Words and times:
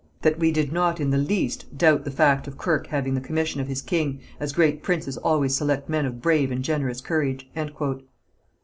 That 0.23 0.39
we 0.39 0.51
did 0.51 0.71
not 0.73 0.99
in 0.99 1.11
the 1.11 1.17
least 1.19 1.77
doubt 1.77 2.05
the 2.05 2.09
fact 2.09 2.47
of 2.47 2.57
Kirke 2.57 2.87
having 2.87 3.13
the 3.13 3.21
commission 3.21 3.61
of 3.61 3.67
his 3.67 3.83
king, 3.83 4.19
as 4.39 4.51
great 4.51 4.81
princes 4.81 5.15
always 5.17 5.55
select 5.55 5.89
men 5.89 6.07
of 6.07 6.23
brave 6.23 6.49
and 6.51 6.63
generous 6.63 7.01
courage." 7.01 7.47